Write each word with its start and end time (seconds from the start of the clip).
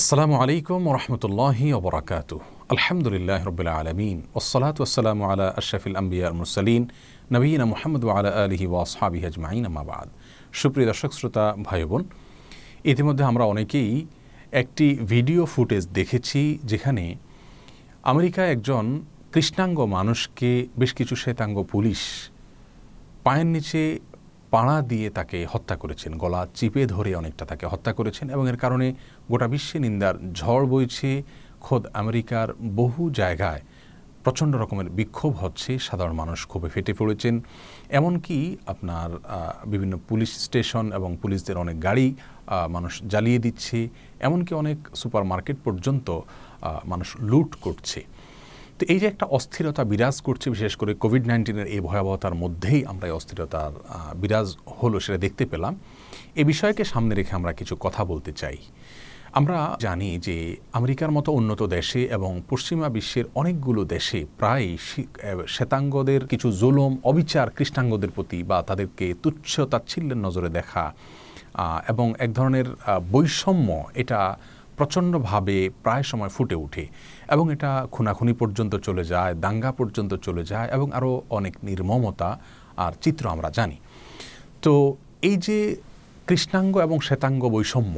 আসসালামু 0.00 0.34
আলাইকুম 0.42 0.80
রহমতুল্লাহি 0.98 1.66
ওবরাকাত 1.78 2.30
আলহামদুলিল্লাহ 2.74 3.40
রবিল 3.50 3.70
আলমিন। 3.80 4.18
ওসলাত 4.38 4.76
ওসালাম 4.84 5.18
আলা 5.30 5.46
আশরফিল 5.60 5.96
আম্বিয়া 6.00 6.26
মুরসালিন। 6.38 6.82
নবীনা 7.34 7.64
মোহাম্মদ 7.72 8.02
আলা 8.18 8.30
আলহি 8.44 8.66
ওয়াসহাবি 8.72 9.18
আজমাইন 9.28 9.64
আমাবাদ 9.70 10.06
সুপ্রিয় 10.60 10.86
দর্শক, 10.90 11.10
শ্রোতা 11.18 11.44
ভাই 11.66 11.80
বোন 11.90 12.02
ইতিমধ্যে 12.92 13.24
আমরা 13.30 13.44
অনেকেই 13.52 13.90
একটি 14.60 14.86
ভিডিও 15.12 15.42
ফুটেজ 15.52 15.82
দেখেছি 15.98 16.40
যেখানে 16.70 17.04
আমেরিকায় 18.12 18.50
একজন 18.54 18.84
কৃষ্ণাঙ্গ 19.32 19.78
মানুষকে 19.96 20.50
বেশ 20.80 20.90
কিছু 20.98 21.14
শ্বেতাঙ্গ 21.22 21.56
পুলিশ 21.72 22.00
পায়ের 23.24 23.48
নিচে 23.54 23.82
পাড়া 24.52 24.76
দিয়ে 24.90 25.08
তাকে 25.18 25.38
হত্যা 25.52 25.76
করেছেন, 25.82 26.12
গলা 26.22 26.40
চিপে 26.58 26.82
ধরে 26.94 27.10
অনেকটা 27.20 27.44
তাকে 27.50 27.64
হত্যা 27.72 27.92
করেছেন 27.98 28.26
এবং 28.34 28.44
এর 28.52 28.58
কারণে 28.64 28.86
গোটা 29.30 29.46
বিশ্বে 29.52 29.78
নিন্দার 29.84 30.14
ঝড় 30.40 30.64
বইছে। 30.72 31.10
খোদ 31.64 31.82
আমেরিকার 32.02 32.48
বহু 32.80 33.02
জায়গায় 33.20 33.62
প্রচণ্ড 34.24 34.52
রকমের 34.62 34.88
বিক্ষোভ 34.98 35.32
হচ্ছে, 35.44 35.72
সাধারণ 35.88 36.14
মানুষ 36.22 36.38
ক্ষোভে 36.50 36.68
ফেটে 36.74 36.92
পড়েছেন। 37.00 37.34
এমনকি 37.98 38.38
আপনার 38.72 39.10
বিভিন্ন 39.72 39.94
পুলিশ 40.08 40.30
স্টেশন 40.46 40.84
এবং 40.98 41.10
পুলিশদের 41.22 41.56
অনেক 41.64 41.76
গাড়ি 41.86 42.06
মানুষ 42.76 42.92
জ্বালিয়ে 43.12 43.40
দিচ্ছে। 43.44 43.78
এমনকি 44.26 44.52
অনেক 44.62 44.78
সুপার 45.00 45.24
মার্কেট 45.32 45.58
পর্যন্ত 45.66 46.08
মানুষ 46.92 47.08
লুট 47.30 47.50
করছে। 47.64 48.00
তো 48.78 48.82
এই 48.92 48.98
যে 49.02 49.06
একটা 49.12 49.26
অস্থিরতা 49.36 49.82
বিরাজ 49.92 50.16
করছে, 50.26 50.46
বিশেষ 50.54 50.72
করে 50.80 50.92
কোভিড 51.02 51.24
নাইন্টিনের 51.30 51.68
এই 51.74 51.80
ভয়াবহতার 51.88 52.34
মধ্যেই 52.42 52.80
আমরা 52.92 53.04
এই 53.10 53.14
অস্থিরতার 53.18 53.72
বিরাজ 54.22 54.48
হলো 54.80 54.96
সেটা 55.04 55.18
দেখতে 55.24 55.44
পেলাম। 55.52 55.72
এ 56.40 56.42
বিষয়কে 56.52 56.82
সামনে 56.92 57.12
রেখে 57.18 57.32
আমরা 57.38 57.52
কিছু 57.60 57.74
কথা 57.84 58.02
বলতে 58.12 58.32
চাই। 58.40 58.58
আমরা 59.38 59.58
জানি 59.86 60.10
যে 60.26 60.36
আমেরিকার 60.78 61.14
মতো 61.16 61.30
উন্নত 61.40 61.60
দেশে 61.76 62.00
এবং 62.16 62.30
পশ্চিমা 62.50 62.88
বিশ্বের 62.96 63.26
অনেকগুলো 63.40 63.82
দেশে 63.94 64.20
প্রায় 64.40 64.66
শ্বেতাঙ্গদের 65.54 66.22
কিছু 66.32 66.48
জুলম, 66.60 66.92
অবিচার 67.10 67.46
কৃষ্ণাঙ্গদের 67.56 68.14
প্রতি 68.16 68.38
বা 68.50 68.58
তাদেরকে 68.68 69.06
তুচ্ছ 69.22 69.52
তাচ্ছিল্যের 69.72 70.20
নজরে 70.26 70.50
দেখা 70.58 70.84
এবং 71.92 72.06
এক 72.24 72.30
ধরনের 72.38 72.66
বৈষম্য 73.14 73.68
এটা 74.02 74.20
প্রচণ্ডভাবে 74.78 75.56
প্রায় 75.84 76.04
সময় 76.10 76.32
ফুটে 76.36 76.56
ওঠে 76.64 76.84
এবং 77.34 77.44
এটা 77.54 77.70
খুনাখুনি 77.94 78.32
পর্যন্ত 78.40 78.72
চলে 78.86 79.04
যায়, 79.12 79.32
দাঙ্গা 79.44 79.70
পর্যন্ত 79.78 80.12
চলে 80.26 80.42
যায় 80.52 80.68
এবং 80.76 80.88
আরও 80.98 81.10
অনেক 81.38 81.54
নির্মমতা 81.68 82.30
আর 82.84 82.92
চিত্র 83.02 83.24
আমরা 83.34 83.48
জানি। 83.58 83.76
তো 84.64 84.72
এই 85.28 85.36
যে 85.46 85.58
কৃষ্ণাঙ্গ 86.28 86.74
এবং 86.86 86.96
শ্বেতাঙ্গ 87.06 87.42
বৈষম্য 87.54 87.96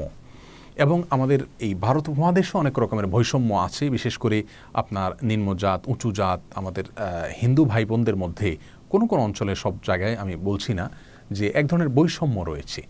এবং 0.84 0.98
আমাদের 1.14 1.40
এই 1.66 1.72
ভারত 1.84 2.04
উপমহাদেশও 2.12 2.56
অনেক 2.62 2.74
রকমের 2.82 3.10
বৈষম্য 3.14 3.50
আছে, 3.66 3.84
বিশেষ 3.96 4.14
করে 4.24 4.38
আপনার 4.80 5.10
নিম্নজাত 5.30 5.80
উঁচু 5.92 6.08
জাত 6.18 6.40
আমাদের 6.60 6.84
হিন্দু 7.40 7.62
ভাই 7.70 7.84
বোনদের 7.90 8.16
মধ্যে 8.22 8.50
কোনো 8.92 9.04
কোনো 9.10 9.20
অঞ্চলে 9.26 9.52
সব 9.64 9.74
জায়গায় 9.88 10.14
আমি 10.22 10.34
বলছি 10.48 10.72
না 10.80 10.86
যে 11.36 11.46
এক 11.60 11.64
ধরনের 11.70 11.90
বৈষম্য 11.98 12.36
রয়েছে। 12.50 12.80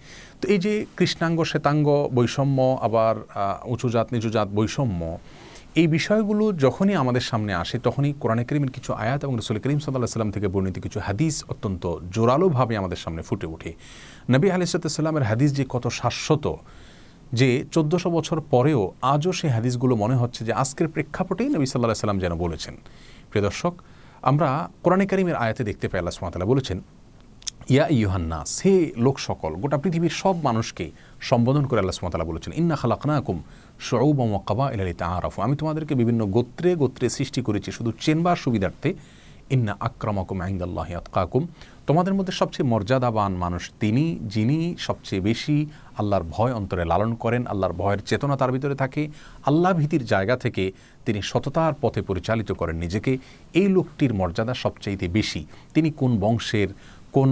তো 0.40 0.44
এই 0.54 0.58
যে 0.64 0.72
কৃষ্ণাঙ্গ, 0.98 1.38
শ্বেতাঙ্গ 1.50 1.86
বৈষম্য, 2.16 2.58
আবার 2.86 3.14
উঁচু 3.72 3.88
জাত, 3.94 4.06
নিচু 4.14 4.30
জাত 4.36 4.48
বৈষম্য, 4.58 5.00
এই 5.80 5.86
বিষয়গুলো 5.96 6.44
যখনই 6.64 6.94
আমাদের 7.02 7.24
সামনে 7.30 7.52
আসে, 7.62 7.76
তখনই 7.86 8.12
কোরআনে 8.22 8.44
করিমের 8.48 8.72
কিছু 8.76 8.90
আয়াত 9.04 9.20
এবং 9.26 9.34
রসুল 9.40 9.56
করিম 9.64 9.80
সাল্লাহ 9.84 10.10
সাল্লাম 10.16 10.32
থেকে 10.36 10.46
বর্ণিত 10.54 10.76
কিছু 10.86 10.98
হাদিস 11.06 11.34
অত্যন্ত 11.52 11.82
জোরালোভাবে 12.14 12.74
আমাদের 12.80 12.98
সামনে 13.04 13.22
ফুটে 13.28 13.46
ওঠে। 13.54 13.70
নবী 14.34 14.46
আলিসাল্লামের 14.54 15.24
হাদিস 15.30 15.50
যে 15.58 15.64
কত 15.74 15.84
শাশ্বত, 16.00 16.46
যে 17.40 17.48
চোদ্দোশো 17.74 18.08
বছর 18.16 18.38
পরেও 18.54 18.80
আজও 19.14 19.32
সেই 19.40 19.52
হাদিসগুলো 19.56 19.94
মনে 20.02 20.16
হচ্ছে 20.22 20.40
যে 20.48 20.52
আজকের 20.62 20.88
প্রেক্ষাপটেই 20.94 21.48
নবী 21.56 21.66
সাল্লাহ 21.70 22.00
সাল্লাম 22.04 22.20
যেন 22.24 22.32
বলেছেন। 22.44 22.74
প্রিয় 23.30 23.44
দর্শক, 23.48 23.74
আমরা 24.30 24.48
কোরআনে 24.84 25.06
করিমের 25.10 25.36
আয়াতে 25.42 25.62
দেখতে 25.68 25.86
পাই 25.90 25.98
আল্লাহ 26.00 26.14
সুমাতালা 26.18 26.46
বলেছেন 26.52 26.78
ইয়া 27.74 27.86
ইউহান্না 27.98 28.38
সে 28.56 28.72
লোক 29.04 29.16
সকল 29.28 29.52
গোটা 29.62 29.78
পৃথিবীর 29.82 30.14
সব 30.22 30.36
মানুষকে 30.48 30.86
সম্বোধন 31.28 31.64
করে 31.68 31.78
আল্লাহ 31.80 31.96
সুমতালা 31.98 32.26
বলেছেন, 32.30 32.52
ইন্না 32.60 32.76
খালাকনাকুম 32.80 33.36
শৌব 33.88 34.18
মকাবা 34.34 34.66
ইলালিতা 34.74 35.06
আরাফু 35.16 35.38
আমি 35.46 35.54
তোমাদেরকে 35.60 35.94
বিভিন্ন 36.00 36.20
গোত্রে 36.36 36.70
গোত্রে 36.82 37.06
সৃষ্টি 37.16 37.40
করেছি, 37.42 37.68
শুধু 37.72 37.90
চেনবার 38.04 38.36
সুবিধার্থে। 38.44 38.90
ইন্না 39.54 39.72
আক্রমাকুম 39.88 40.38
আইন্দাল্লাহ 40.40 40.88
আতকাকুম। 41.00 41.42
তোমাদের 41.86 42.14
মধ্যে 42.14 42.34
সবচেয়ে 42.40 42.70
মর্যাদাবান 42.72 43.32
মানুষ 43.44 43.62
তিনি, 43.80 44.04
যিনি 44.34 44.58
সবচেয়ে 44.78 45.22
বেশি 45.30 45.56
আল্লাহর 45.98 46.24
ভয় 46.30 46.52
অন্তরে 46.58 46.84
লালন 46.84 47.12
করেন, 47.14 47.42
আল্লাহর 47.46 47.76
ভয়ের 47.80 48.00
চেতনা 48.06 48.34
তার 48.36 48.52
ভিতরে 48.52 48.74
থাকে। 48.74 49.02
আল্লাহ 49.46 49.70
ভীতির 49.74 50.04
জায়গা 50.04 50.34
থেকে 50.36 50.64
তিনি 51.06 51.20
সততার 51.22 51.74
পথে 51.80 52.00
পরিচালিত 52.02 52.50
করেন 52.52 52.76
নিজেকে। 52.76 53.12
এই 53.60 53.68
লোকটির 53.76 54.12
মর্যাদা 54.14 54.54
সবচাইতে 54.54 55.06
বেশি। 55.08 55.40
তিনি 55.74 55.88
কোন 55.90 56.12
বংশের 56.24 56.68
কোন 57.18 57.30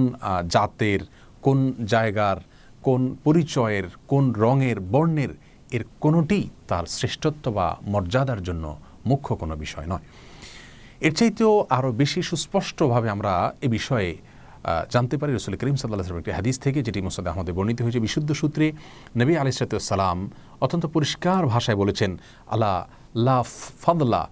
জাতের, 0.54 1.00
কোন 1.46 1.58
জায়গার, 1.92 2.38
কোন 2.86 3.00
পরিচয়ের, 3.26 3.84
কোন 4.12 4.24
রঙের, 4.44 4.78
বর্ণের 4.92 5.32
এর 5.76 5.82
কোনোটি 6.04 6.40
তার 6.70 6.84
শ্রেষ্ঠত্ব 6.96 7.44
বা 7.58 7.66
মর্যাদার 7.92 8.40
জন্য 8.48 8.64
মুখ্য 9.10 9.28
কোনো 9.42 9.54
বিষয় 9.64 9.86
নয়। 9.92 10.04
এর 11.06 11.12
চাইতেও 11.18 11.52
আরও 11.76 11.90
বেশি 12.02 12.20
সুস্পষ্টভাবে 12.30 13.08
আমরা 13.14 13.32
এ 13.66 13.68
বিষয়ে 13.76 14.10
জানতে 14.94 15.14
পারি 15.20 15.30
রসুল 15.32 15.54
করিম 15.60 15.76
সাল্লাহ 15.80 16.20
একটি 16.22 16.32
হাদিস 16.38 16.56
থেকে 16.64 16.78
যেটি 16.86 17.00
মোসাদ 17.06 17.26
আহমদে 17.30 17.52
বর্ণিত 17.56 17.78
হয়েছে। 17.84 18.00
বিশুদ্ধ 18.06 18.30
সূত্রে 18.40 18.66
নবী 19.20 19.32
আলিসালাম 19.42 20.18
অত্যন্ত 20.64 20.84
পরিষ্কার 20.96 21.42
ভাষায় 21.54 21.78
বলেছেন, 21.82 22.10
আলা 22.54 22.72
লা 23.26 23.38
ফাদলা 23.82 24.22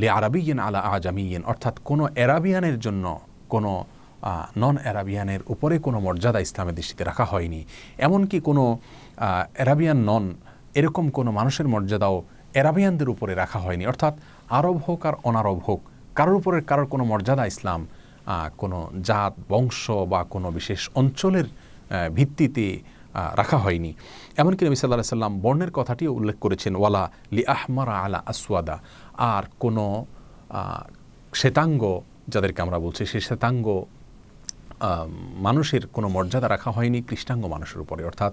লে 0.00 0.06
আরবিয়ান 0.18 0.58
আলা 0.66 0.80
আজামিয়ান 0.94 1.42
অর্থাৎ 1.50 1.74
কোনো 1.88 2.04
অ্যারাবিয়ানের 2.16 2.76
জন্য 2.84 3.04
কোনো 3.54 3.72
নন 4.62 4.76
অ্যারাবিয়ানের 4.84 5.42
উপরে 5.52 5.74
কোনো 5.86 5.98
মর্যাদা 6.06 6.40
ইসলামের 6.46 6.76
দৃষ্টিতে 6.78 7.02
রাখা 7.10 7.24
হয়নি। 7.32 7.60
এমনকি 8.06 8.38
কোনো 8.48 8.64
অ্যারাবিয়ান 9.58 9.98
নন 10.08 10.24
এরকম 10.78 11.04
কোনো 11.16 11.30
মানুষের 11.38 11.66
মর্যাদাও 11.74 12.16
অ্যারাবিয়ানদের 12.54 13.08
উপরে 13.14 13.32
রাখা 13.42 13.58
হয়নি। 13.64 13.84
অর্থাৎ 13.92 14.14
আরব 14.58 14.76
হোক 14.86 15.00
আর 15.08 15.14
অনারব 15.28 15.58
হোক, 15.66 15.80
কারোর 16.18 16.36
উপরে 16.40 16.58
কারোর 16.70 16.88
কোনো 16.92 17.04
মর্যাদা 17.10 17.44
ইসলাম 17.52 17.80
কোনো 18.60 18.78
জাত, 19.08 19.34
বংশ 19.52 19.82
বা 20.12 20.20
কোনো 20.34 20.48
বিশেষ 20.58 20.80
অঞ্চলের 21.00 21.46
ভিত্তিতে 22.16 22.66
রাখা 23.40 23.58
হয়নি। 23.64 23.90
এমনকি 24.40 24.62
নবী 24.66 24.76
সাল্লাহ 24.76 25.16
সাল্লাম 25.16 25.34
বর্ণের 25.44 25.72
কথাটিও 25.78 26.10
উল্লেখ 26.18 26.36
করেছেন, 26.44 26.72
ওয়ালা 26.80 27.04
লি 27.36 27.42
আহমারা 27.56 27.94
আলা 28.04 28.20
আসওয়াদা। 28.32 28.76
আর 29.32 29.44
কোনো 29.62 29.84
শ্বেতাঙ্গ, 31.40 31.82
যাদেরকে 32.34 32.60
আমরা 32.64 32.78
বলছি 32.84 33.02
সেই 33.12 33.22
শ্বেতাঙ্গ 33.28 33.66
মানুষের 35.46 35.82
কোনো 35.96 36.08
মর্যাদা 36.08 36.48
রাখা 36.48 36.70
হয়নি 36.70 36.98
কৃষ্ণাঙ্গ 37.08 37.44
মানুষের 37.46 37.80
উপরে। 37.84 38.02
অর্থাৎ 38.04 38.32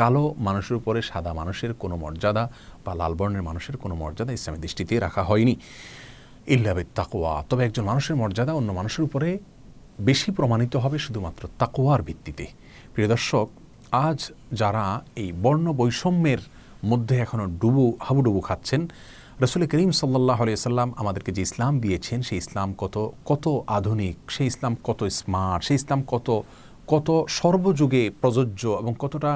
কালো 0.00 0.24
মানুষের 0.38 0.76
উপরে, 0.76 1.00
সাদা 1.02 1.32
মানুষের 1.32 1.74
কোনো 1.82 1.96
মর্যাদা 1.96 2.44
বা 2.84 2.92
লাল 3.00 3.14
বর্ণের 3.18 3.42
মানুষের 3.42 3.76
কোনো 3.76 3.94
মর্যাদা 3.94 4.32
ইসলামের 4.32 4.60
দৃষ্টিতে 4.60 4.94
রাখা 4.98 5.22
হয়নি। 5.22 5.54
ইল্লাবে 6.54 6.84
তাকোয়া 6.94 7.32
তবে 7.50 7.62
একজন 7.64 7.84
মানুষের 7.84 8.16
মর্যাদা 8.16 8.52
অন্য 8.52 8.70
মানুষের 8.72 9.04
উপরে 9.04 9.28
বেশি 10.00 10.28
প্রমাণিত 10.30 10.74
হবে 10.76 10.98
শুধুমাত্র 10.98 11.42
তাকোয়ার 11.58 12.00
ভিত্তিতে। 12.02 12.46
প্রিয় 12.92 13.08
দর্শক, 13.08 13.46
আজ 14.06 14.18
যারা 14.52 14.84
এই 15.22 15.32
বর্ণ 15.44 15.66
বৈষম্যের 15.72 16.38
মধ্যে 16.84 17.14
এখনও 17.24 17.46
ডুবু, 17.60 17.84
হাবুডুবু 18.00 18.40
খাচ্ছেন 18.40 18.82
রসুল 19.44 19.62
করিম 19.72 19.90
সাল্লাহ 20.00 20.40
সাল্লাম 20.68 20.88
আমাদেরকে 21.00 21.30
যে 21.36 21.42
ইসলাম 21.48 21.72
দিয়েছেন, 21.84 22.18
সেই 22.28 22.38
ইসলাম 22.44 22.68
কত 22.82 22.96
কত 23.30 23.44
আধুনিক, 23.78 24.16
সেই 24.34 24.46
ইসলাম 24.52 24.72
কত 24.88 25.00
স্মার্ট 25.18 25.60
সেই 25.66 25.76
ইসলাম 25.80 26.00
কত 26.12 26.28
কত 26.92 27.08
সর্বযুগে 27.38 28.02
প্রযোজ্য 28.20 28.62
এবং 28.82 28.92
কতটা 29.02 29.32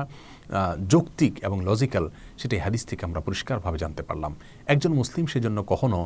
যৌক্তিক 0.93 1.33
এবং 1.47 1.59
লজিক্যাল 1.69 2.05
সেটাই 2.41 2.61
হাদিস 2.67 2.83
থেকে 2.89 3.03
আমরা 3.09 3.21
পরিষ্কারভাবে 3.27 3.79
জানতে 3.83 4.03
পারলাম। 4.09 4.33
একজন 4.73 4.93
মুসলিম 5.01 5.25
সেজন্য 5.33 5.59
কখনো 5.73 5.99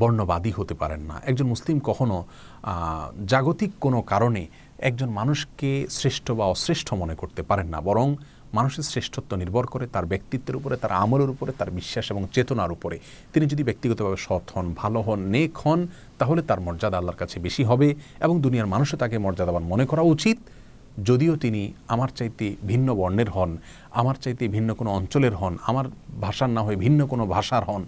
বর্ণবাদী 0.00 0.52
হতে 0.58 0.74
পারেন 0.82 1.02
না। 1.10 1.16
একজন 1.30 1.46
মুসলিম 1.52 1.76
কখনো 1.88 2.16
জাগতিক 3.32 3.70
কোনো 3.84 3.98
কারণে 4.12 4.42
একজন 4.88 5.08
মানুষকে 5.18 5.70
শ্রেষ্ঠ 5.96 6.26
বা 6.38 6.44
অশ্রেষ্ঠ 6.54 6.88
মনে 7.02 7.14
করতে 7.20 7.42
পারেন 7.48 7.68
না। 7.74 7.78
বরং 7.88 8.06
মানুষের 8.58 8.84
শ্রেষ্ঠত্ব 8.92 9.30
নির্ভর 9.42 9.64
করে, 9.72 9.84
তার 9.94 10.06
ব্যক্তিত্বের 10.12 10.56
উপরে, 10.60 10.74
তার 10.82 10.92
আমলের 11.02 11.30
উপরে, 11.34 11.52
তার 11.58 11.70
বিশ্বাস 11.78 12.06
এবং 12.12 12.22
চেতনার 12.34 12.70
উপরে। 12.76 12.96
তিনি 13.32 13.44
যদি 13.52 13.62
ব্যক্তিগতভাবে 13.68 14.18
সৎ 14.26 14.44
হন, 14.54 14.66
ভালো 14.82 14.98
হন, 15.06 15.20
নেক 15.34 15.52
হন, 15.64 15.80
তাহলে 16.20 16.40
তার 16.48 16.60
মর্যাদা 16.66 16.96
আল্লাহর 17.00 17.20
কাছে 17.22 17.36
বেশি 17.46 17.62
হবে 17.70 17.88
এবং 18.24 18.34
দুনিয়ার 18.44 18.68
মানুষও 18.74 18.96
তাকে 19.02 19.16
মর্যাদাবান 19.26 19.64
মনে 19.72 19.84
করা 19.90 20.02
উচিত। 20.14 20.38
যদিও 21.08 21.34
তিনি 21.36 21.62
আমার 21.94 22.10
চাইতে 22.18 22.46
ভিন্ন 22.70 22.88
বর্ণের 23.00 23.30
হন, 23.36 23.50
আমার 24.00 24.16
চাইতে 24.24 24.44
ভিন্ন 24.54 24.70
কোনো 24.74 24.90
অঞ্চলের 24.98 25.34
হন, 25.40 25.54
আমার 25.70 25.86
ভাষার 26.24 26.50
না 26.56 26.60
হয়ে 26.66 26.78
ভিন্ন 26.84 27.00
কোনো 27.12 27.24
ভাষার 27.34 27.64
হন, 27.68 27.82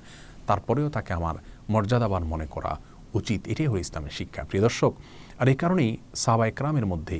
তারপরেও 0.48 0.88
তাকে 0.96 1.10
আমার 1.18 1.36
মর্যাদাবান 1.72 2.22
মনে 2.32 2.46
করা 2.54 2.72
উচিত। 3.18 3.40
এটাই 3.52 3.66
হলো 3.70 3.80
ইসলামের 3.86 4.14
শিক্ষা। 4.18 4.42
প্রিয় 4.48 4.62
দর্শক, 4.66 4.92
আর 5.40 5.46
এই 5.52 5.58
কারণেই 5.62 5.90
সাবা 6.24 6.44
একরামের 6.50 6.86
মধ্যে 6.92 7.18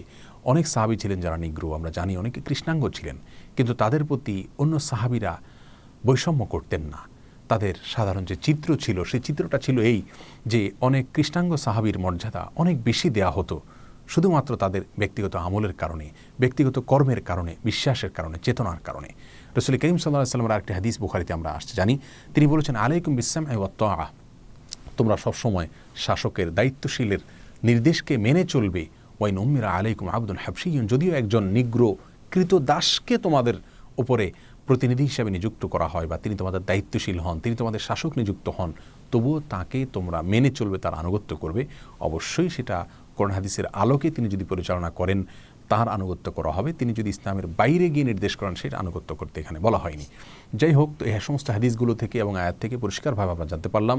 অনেক 0.51 0.65
সাহাবি 0.75 0.97
ছিলেন 1.03 1.19
যারা 1.25 1.39
নিগ্রো 1.45 1.69
আমরা 1.79 1.91
জানি 1.99 2.13
অনেকে 2.23 2.41
কৃষ্ণাঙ্গ 2.47 2.83
ছিলেন, 2.97 3.17
কিন্তু 3.57 3.73
তাদের 3.83 4.03
প্রতি 4.09 4.37
অন্য 4.63 4.75
সাহাবিরা 4.91 5.33
বৈষম্য 6.07 6.41
করতেন 6.55 6.83
না। 6.93 7.01
তাদের 7.51 7.75
সাধারণ 7.95 8.25
যে 8.31 8.37
চিত্র 8.47 8.69
ছিল, 8.85 8.99
সেই 9.11 9.23
চিত্রটা 9.27 9.59
ছিল 9.65 9.77
এই 9.93 9.99
যে 10.53 10.61
অনেক 10.87 11.05
কৃষ্ণাঙ্গ 11.15 11.53
সাহাবির 11.65 11.97
মর্যাদা 12.05 12.43
অনেক 12.63 12.77
বেশি 12.89 13.09
দেয়া 13.17 13.33
হতো, 13.39 13.57
শুধুমাত্র 14.13 14.53
তাদের 14.63 14.83
ব্যক্তিগত 15.01 15.35
আমলের 15.47 15.75
কারণে, 15.83 16.07
ব্যক্তিগত 16.43 16.77
কর্মের 16.91 17.21
কারণে, 17.29 17.53
বিশ্বাসের 17.69 18.13
কারণে, 18.17 18.37
চেতনার 18.47 18.81
কারণে। 18.87 19.11
রসুল 19.57 19.75
করিম 19.83 19.99
সাল্লাহ 20.03 20.35
সাল্লামের 20.35 20.61
একটি 20.61 20.73
হাদিস 20.79 20.95
বুখারিতে 21.03 21.33
আমরা 21.39 21.51
আসতে 21.57 21.73
জানি, 21.81 21.95
তিনি 22.35 22.47
বলেছেন, 22.53 22.75
আলাইকুম 22.85 23.13
আ 24.05 24.07
তোমরা 24.99 25.17
সবসময় 25.25 25.67
শাসকের 26.05 26.49
দায়িত্বশীলের 26.59 27.23
নির্দেশকে 27.69 28.15
মেনে 28.27 28.43
চলবে 28.55 28.83
ওয়াই 29.19 29.33
নম্মিরা 29.39 29.69
আলাইকুম 29.79 30.07
আব্দুল 30.17 30.41
হাবসিয়ন 30.45 30.85
যদিও 30.93 31.13
একজন 31.21 31.45
নিগ্র 31.57 31.81
কৃত 32.33 32.53
দাসকে 32.71 33.15
তোমাদের 33.25 33.57
উপরে 34.03 34.27
প্রতিনিধি 34.67 35.05
হিসাবে 35.11 35.31
নিযুক্ত 35.37 35.63
করা 35.75 35.87
হয় 35.93 36.07
বা 36.11 36.17
তিনি 36.25 36.35
তোমাদের 36.41 36.63
দায়িত্বশীল 36.71 37.19
হন, 37.25 37.37
তিনি 37.45 37.55
তোমাদের 37.61 37.81
শাসক 37.89 38.13
নিযুক্ত 38.21 38.47
হন, 38.57 38.71
তবুও 39.13 39.39
তাকে 39.53 39.79
তোমরা 39.97 40.19
মেনে 40.33 40.51
চলবে, 40.59 40.79
তার 40.85 40.95
আনুগত্য 41.03 41.31
করবে। 41.43 41.63
অবশ্যই 42.09 42.49
সেটা 42.57 42.77
কোরআন 43.17 43.33
হাদিসের 43.37 43.67
আলোকে 43.83 44.09
তিনি 44.17 44.27
যদি 44.35 44.45
পরিচালনা 44.53 44.91
করেন 44.91 45.19
তার 45.71 45.89
আনুগত্য 45.97 46.27
করা 46.37 46.51
হবে। 46.57 46.71
তিনি 46.79 46.93
যদি 46.99 47.11
ইসলামের 47.15 47.47
বাইরে 47.61 47.87
গিয়ে 47.95 48.07
নির্দেশ 48.11 48.33
করেন, 48.41 48.55
সেটা 48.63 48.77
আনুগত্য 48.83 49.11
করতে 49.21 49.37
এখানে 49.43 49.59
বলা 49.67 49.79
হয়নি। 49.79 50.07
যাই 50.61 50.73
হোক, 50.79 50.89
তো 50.99 51.03
এই 51.09 51.15
সমস্ত 51.29 51.47
হাদিসগুলো 51.57 51.93
থেকে 52.03 52.17
এবং 52.25 52.33
আয়াত 52.43 52.57
থেকে 52.63 52.77
পরিষ্কারভাবে 52.85 53.31
আমরা 53.35 53.47
জানতে 53.53 53.69
পারলাম 53.75 53.99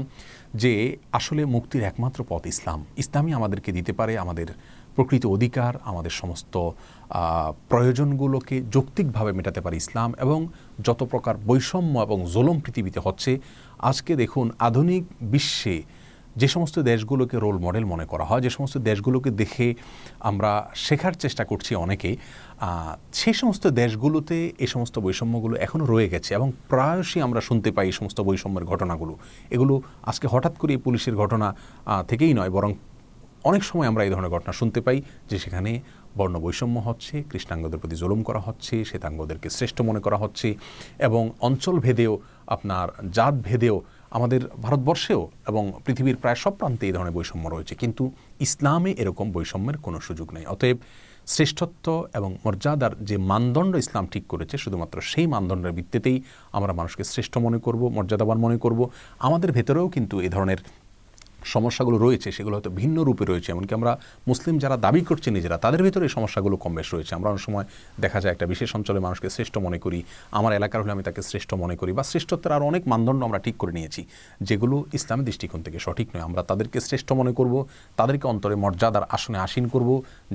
যে 0.62 0.72
আসলে 1.18 1.42
মুক্তির 1.54 1.82
একমাত্র 1.90 2.18
পথ 2.28 2.42
ইসলাম। 2.46 2.78
ইসলামই 3.02 3.32
আমাদেরকে 3.38 3.70
দিতে 3.72 3.92
পারে, 3.98 4.12
আমাদের 4.24 4.48
প্রকৃত 4.98 5.24
অধিকার, 5.36 5.72
আমাদের 5.90 6.14
সমস্ত 6.20 6.54
প্রয়োজনগুলোকে 7.70 8.56
যৌক্তিকভাবে 8.74 9.30
মেটাতে 9.38 9.60
পারে 9.64 9.76
ইসলাম 9.82 10.10
এবং 10.24 10.38
যত 10.86 11.00
প্রকার 11.12 11.34
বৈষম্য 11.48 11.94
এবং 12.06 12.18
জোলম 12.34 12.56
পৃথিবীতে 12.64 13.00
হচ্ছে, 13.06 13.32
আজকে 13.90 14.12
দেখুন 14.22 14.46
আধুনিক 14.68 15.02
বিশ্বে 15.32 15.76
যে 16.40 16.48
সমস্ত 16.54 16.76
দেশগুলোকে 16.90 17.36
রোল 17.44 17.56
মডেল 17.66 17.84
মনে 17.92 18.06
করা 18.12 18.24
হয়, 18.28 18.42
যে 18.46 18.50
সমস্ত 18.56 18.76
দেশগুলোকে 18.88 19.30
দেখে 19.42 19.66
আমরা 20.30 20.50
শেখার 20.86 21.14
চেষ্টা 21.22 21.44
করছি 21.50 21.72
অনেকে 21.84 22.10
সেই 23.20 23.36
সমস্ত 23.40 23.64
দেশগুলোতে 23.80 24.36
এই 24.64 24.68
সমস্ত 24.74 24.96
বৈষম্যগুলো 25.04 25.54
এখনও 25.66 25.86
রয়ে 25.92 26.08
গেছে 26.14 26.30
এবং 26.38 26.48
প্রায়শই 26.70 27.20
আমরা 27.26 27.40
শুনতে 27.48 27.68
পাই 27.76 27.86
এই 27.90 27.94
সমস্ত 27.98 28.18
বৈষম্যের 28.28 28.64
ঘটনাগুলো। 28.70 29.14
এগুলো 29.54 29.74
আজকে 30.10 30.26
হঠাৎ 30.32 30.54
করে 30.60 30.74
পুলিশের 30.86 31.14
ঘটনা 31.22 31.48
থেকেই 32.10 32.32
নয়, 32.38 32.52
বরং 32.56 32.70
অনেক 33.44 33.62
সময় 33.64 33.86
আমরা 33.86 34.04
এই 34.04 34.10
ধরনের 34.10 34.30
ঘটনা 34.30 34.52
শুনতে 34.52 34.80
পাই 34.80 35.02
যে 35.30 35.38
সেখানে 35.38 35.80
বর্ণ 36.18 36.38
বৈষম্য 36.38 36.76
হচ্ছে, 36.78 37.14
কৃষ্ণাঙ্গদের 37.30 37.78
প্রতি 37.78 37.96
জুলুম 37.96 38.22
করা 38.22 38.40
হচ্ছে, 38.40 38.84
শ্বেতাঙ্গদেরকে 38.84 39.48
শ্রেষ্ঠ 39.50 39.80
মনে 39.80 40.00
করা 40.00 40.16
হচ্ছে 40.16 40.54
এবং 40.98 41.30
অঞ্চল 41.40 41.76
ভেদেও, 41.86 42.12
আপনার 42.46 42.88
জাত 43.16 43.34
ভেদেও, 43.48 43.82
আমাদের 44.10 44.40
ভারতবর্ষেও 44.64 45.28
এবং 45.48 45.72
পৃথিবীর 45.84 46.16
প্রায় 46.16 46.34
সব 46.34 46.52
প্রান্তে 46.52 46.86
এই 46.86 46.92
ধরনের 46.92 47.12
বৈষম্য 47.12 47.48
রয়েছে। 47.48 47.74
কিন্তু 47.74 48.12
ইসলামে 48.40 48.90
এরকম 49.02 49.32
বৈষম্যের 49.32 49.78
কোনো 49.78 50.00
সুযোগ 50.00 50.28
নেই। 50.36 50.46
অতএব 50.46 50.78
শ্রেষ্ঠত্ব 51.26 51.86
এবং 52.14 52.36
মর্যাদার 52.44 52.92
যে 53.08 53.16
মানদণ্ড 53.30 53.76
ইসলাম 53.76 54.06
ঠিক 54.12 54.26
করেছে, 54.26 54.58
শুধুমাত্র 54.58 55.00
সেই 55.00 55.26
মানদণ্ডের 55.26 55.72
ভিত্তিতেই 55.72 56.22
আমরা 56.52 56.72
মানুষকে 56.72 57.04
শ্রেষ্ঠ 57.04 57.38
মনে 57.38 57.58
করব, 57.58 57.88
মর্যাদাবান 57.88 58.38
মনে 58.38 58.58
করব। 58.58 58.90
আমাদের 59.18 59.52
ভেতরেও 59.52 59.88
কিন্তু 59.88 60.20
এই 60.20 60.28
ধরনের 60.28 60.87
সমস্যাগুলো 61.54 61.96
রয়েছে, 62.06 62.28
সেগুলো 62.36 62.54
হয়তো 62.56 62.70
ভিন্ন 62.80 62.96
রূপে 63.08 63.24
রয়েছে। 63.24 63.48
এমনকি 63.54 63.72
আমরা 63.78 63.92
মুসলিম 64.30 64.54
যারা 64.58 64.76
দাবি 64.86 65.02
করছে 65.08 65.28
নিজেরা, 65.36 65.56
তাদের 65.64 65.82
ভিতরে 65.86 66.04
এই 66.08 66.12
সমস্যাগুলো 66.16 66.56
কম 66.64 66.72
বেশ 66.78 66.88
রয়েছে। 66.94 67.12
আমরা 67.18 67.28
অনেক 67.32 67.42
সময় 67.48 67.66
দেখা 68.04 68.18
যায় 68.22 68.32
একটা 68.34 68.46
বিশেষ 68.52 68.70
অঞ্চলে 68.76 69.00
মানুষকে 69.06 69.28
শ্রেষ্ঠ 69.36 69.54
মনে 69.66 69.78
করি, 69.84 70.00
আমার 70.38 70.52
এলাকার 70.58 70.80
হলে 70.82 70.92
আমি 70.96 71.04
তাকে 71.08 71.20
শ্রেষ্ঠ 71.30 71.50
মনে 71.62 71.76
করি 71.80 71.90
বা 71.98 72.02
শ্রেষ্ঠত্বের 72.10 72.52
আরও 72.56 72.64
অনেক 72.70 72.82
মানদণ্ড 72.92 73.20
আমরা 73.28 73.38
ঠিক 73.46 73.56
করে 73.62 73.72
নিয়েছি। 73.78 74.02
যেগুলো 74.48 74.76
ইসলামী 74.98 75.22
দৃষ্টিকোণ 75.28 75.60
থেকে 75.66 75.78
সঠিক 75.86 76.06
নয়। 76.12 76.24
আমরা 76.28 76.42
তাদেরকে 76.50 76.78
শ্রেষ্ঠ 76.88 77.08
মনে 77.20 77.32
করব, 77.38 77.54
তাদেরকে 77.98 78.26
অন্তরে 78.32 78.56
মর্যাদার 78.64 79.04
আসনে 79.16 79.38
আসীন 79.46 79.64
করব, 79.74 79.90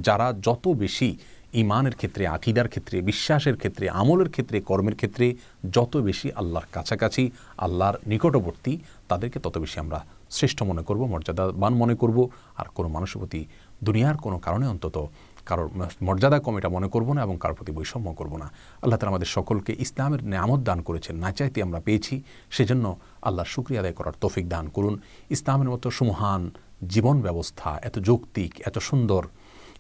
যারা 0.08 0.28
যত 0.48 0.66
বেশি 0.84 1.10
ইমানের 1.54 1.96
ক্ষেত্রে, 1.96 2.28
আকিদার 2.28 2.68
ক্ষেত্রে, 2.68 3.02
বিশ্বাসের 3.02 3.56
ক্ষেত্রে, 3.58 3.90
আমলের 3.90 4.30
ক্ষেত্রে, 4.30 4.62
কর্মের 4.62 4.96
ক্ষেত্রে 4.96 5.36
যত 5.72 5.98
বেশি 5.98 6.32
আল্লাহর 6.32 6.68
কাছাকাছি, 6.72 7.32
আল্লাহর 7.58 7.98
নিকটবর্তী, 8.08 8.78
তাদেরকে 9.08 9.40
তত 9.40 9.58
বেশি 9.58 9.80
আমরা 9.80 10.06
শ্রেষ্ঠ 10.32 10.64
মনে 10.64 10.84
করব, 10.84 11.02
মর্যাদাবান 11.06 11.74
মনে 11.74 11.96
করব। 11.96 12.28
আর 12.58 12.66
কোনো 12.76 12.90
মানুষের 12.90 13.20
প্রতি 13.20 13.46
দুনিয়ার 13.84 14.18
কোনো 14.18 14.38
কারণে 14.40 14.68
অন্তত 14.68 15.08
কারোর 15.46 15.70
মর্যাদা 16.02 16.40
কম 16.40 16.58
এটা 16.58 16.70
মনে 16.70 16.88
করব 16.88 17.14
না 17.14 17.22
এবং 17.22 17.38
কারোর 17.40 17.56
প্রতি 17.56 17.72
বৈষম্য 17.72 18.14
করব 18.14 18.38
না। 18.38 18.52
আল্লাহ 18.82 18.98
তালা 19.00 19.10
আমাদের 19.10 19.28
সকলকে 19.28 19.76
ইসলামের 19.80 20.24
নিয়ামত 20.24 20.60
দান 20.60 20.82
করেছেন, 20.82 21.16
না 21.16 21.32
চাইতে 21.32 21.64
আমরা 21.64 21.80
পেয়েছি। 21.80 22.24
সেজন্য 22.52 22.86
আল্লাহর 23.22 23.46
শুক্রিয়া 23.46 23.82
আদায় 23.82 23.94
করার 23.94 24.14
তৌফিক 24.22 24.50
দান 24.50 24.68
করুন। 24.68 25.00
ইসলামের 25.30 25.70
মতো 25.70 25.92
সুমহান 25.92 26.52
জীবন 26.88 27.22
ব্যবস্থা, 27.22 27.80
এত 27.84 28.00
যৌক্তিক, 28.00 28.52
এত 28.66 28.78
সুন্দর, 28.80 29.24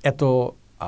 এত 0.03 0.23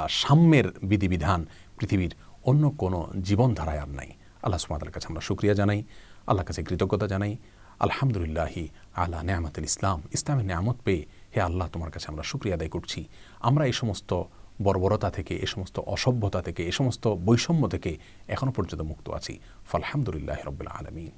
সাম্যের 0.10 0.68
বিধিবিধান 0.84 1.46
পৃথিবীর 1.80 2.14
অন্য 2.44 2.70
কোনো 2.70 3.00
জীবনধারায় 3.24 3.80
আর 3.80 3.90
নাই। 3.90 4.10
আল্লাহ 4.44 4.60
সুমাতার 4.60 4.92
কাছে 4.92 5.08
আমরা 5.08 5.22
শুক্রিয়া 5.22 5.54
জানাই 5.54 5.84
আল্লাহ 6.28 6.46
কাছে 6.46 6.64
কৃতজ্ঞতা 6.64 7.08
জানাই। 7.08 7.38
আলহামদুলিল্লাহি 7.80 8.70
আল্লাহ 8.96 9.22
নেয়ামতুল 9.24 9.64
ইসলাম 9.64 10.02
ইসলামের 10.14 10.46
নেয়ামত 10.46 10.78
পেয়ে 10.84 11.06
হে 11.36 11.42
আল্লাহ 11.42 11.68
তোমার 11.68 11.92
কাছে 11.92 12.08
আমরা 12.08 12.24
শুক্রিয়া 12.24 12.56
আদায় 12.56 12.70
করছি। 12.70 13.06
আমরা 13.40 13.66
এই 13.66 13.72
সমস্ত 13.72 14.24
বর্বরতা 14.64 15.10
থেকে 15.10 15.34
এ 15.36 15.46
সমস্ত 15.46 15.80
অসভ্যতা 15.80 16.42
থেকে 16.42 16.62
এ 16.68 16.72
সমস্ত 16.72 17.08
বৈষম্য 17.08 17.68
থেকে 17.68 17.98
এখনও 18.28 18.52
পর্যন্ত 18.52 18.82
মুক্ত 18.82 19.10
আছি। 19.10 19.40
ফালহামদুলিল্লাহ 19.72 20.38
রবিল্লা 20.46 20.72
আলমিন। 20.72 21.12